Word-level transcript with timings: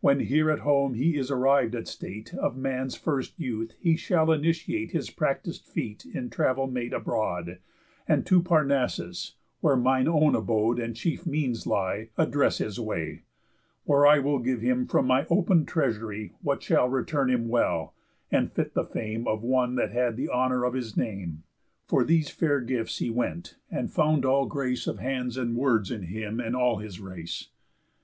When 0.00 0.18
here 0.18 0.50
at 0.50 0.58
home 0.66 0.94
he 0.94 1.16
is 1.16 1.30
arriv'd 1.30 1.76
at 1.76 1.86
state 1.86 2.34
Of 2.34 2.56
man's 2.56 2.96
first 2.96 3.38
youth 3.38 3.76
he 3.78 3.94
shall 3.96 4.32
initiate 4.32 4.90
His 4.90 5.10
practis'd 5.10 5.64
feet 5.64 6.04
in 6.04 6.28
travel 6.28 6.66
made 6.66 6.92
abroad, 6.92 7.58
And 8.08 8.26
to 8.26 8.42
Parnassus, 8.42 9.36
where 9.60 9.76
mine 9.76 10.08
own 10.08 10.34
abode 10.34 10.80
And 10.80 10.96
chief 10.96 11.24
means 11.24 11.68
lie, 11.68 12.08
address 12.18 12.58
his 12.58 12.80
way, 12.80 13.22
where 13.84 14.08
I 14.08 14.18
Will 14.18 14.40
give 14.40 14.60
him 14.60 14.88
from 14.88 15.06
my 15.06 15.24
open'd 15.30 15.68
treasury 15.68 16.32
What 16.42 16.60
shall 16.64 16.88
return 16.88 17.30
him 17.30 17.46
well, 17.46 17.94
and 18.28 18.50
fit 18.50 18.74
the 18.74 18.82
fame 18.84 19.28
Of 19.28 19.44
one 19.44 19.76
that 19.76 19.92
had 19.92 20.16
the 20.16 20.30
honour 20.30 20.64
of 20.64 20.74
his 20.74 20.96
name." 20.96 21.44
For 21.86 22.02
these 22.02 22.28
fair 22.28 22.60
gifts 22.60 22.98
he 22.98 23.08
went, 23.08 23.56
and 23.70 23.88
found 23.88 24.24
all 24.24 24.46
grace 24.46 24.88
Of 24.88 24.98
hands 24.98 25.36
and 25.36 25.54
words 25.56 25.92
in 25.92 26.02
him 26.06 26.40
and 26.40 26.56
all 26.56 26.78
his 26.78 26.98
race. 26.98 27.50